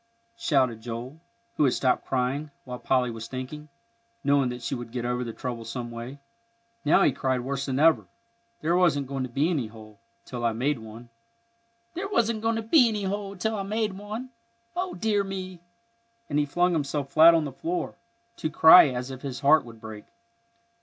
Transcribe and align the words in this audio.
shouted 0.35 0.81
Joel, 0.81 1.19
who 1.57 1.65
had 1.65 1.73
stopped 1.73 2.07
crying 2.07 2.49
while 2.63 2.79
Polly 2.79 3.11
was 3.11 3.27
thinking, 3.27 3.69
knowing 4.23 4.49
that 4.49 4.63
she 4.63 4.73
would 4.73 4.89
get 4.91 5.05
over 5.05 5.23
the 5.23 5.31
trouble 5.31 5.63
some 5.63 5.91
way. 5.91 6.17
Now 6.83 7.03
he 7.03 7.11
cried 7.11 7.41
worse 7.41 7.67
than 7.67 7.77
ever. 7.77 8.07
"There 8.61 8.75
wasn't 8.75 9.05
goin' 9.05 9.21
to 9.21 9.29
be 9.29 9.51
any 9.51 9.67
hole, 9.67 9.99
till 10.25 10.43
I 10.43 10.53
made 10.53 10.79
one. 10.79 11.09
O 11.95 13.37
dear 14.97 15.23
me!" 15.23 15.59
and 16.31 16.39
he 16.39 16.47
flung 16.47 16.73
himself 16.73 17.11
flat 17.11 17.35
on 17.35 17.45
the 17.45 17.51
floor, 17.51 17.93
to 18.37 18.49
cry 18.49 18.87
as 18.87 19.11
if 19.11 19.21
his 19.21 19.41
heart 19.41 19.63
would 19.65 19.79
break. 19.79 20.05